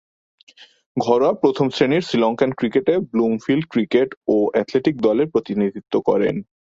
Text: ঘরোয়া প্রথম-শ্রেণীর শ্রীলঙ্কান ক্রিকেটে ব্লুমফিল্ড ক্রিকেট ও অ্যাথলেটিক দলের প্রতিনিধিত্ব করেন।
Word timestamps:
ঘরোয়া 0.97 1.33
প্রথম-শ্রেণীর 1.33 2.01
শ্রীলঙ্কান 2.01 2.51
ক্রিকেটে 2.51 2.93
ব্লুমফিল্ড 3.11 3.65
ক্রিকেট 3.69 4.09
ও 4.27 4.35
অ্যাথলেটিক 4.53 4.95
দলের 5.01 5.27
প্রতিনিধিত্ব 5.29 5.93
করেন। 5.99 6.35